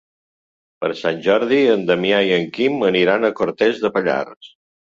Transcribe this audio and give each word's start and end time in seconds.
Per 0.85 0.89
Sant 1.01 1.21
Jordi 1.27 1.59
en 1.75 1.85
Damià 1.91 2.23
i 2.31 2.33
en 2.39 2.49
Quim 2.57 2.83
aniran 2.89 3.31
a 3.33 3.33
Cortes 3.43 3.87
de 3.87 3.95
Pallars. 3.99 4.53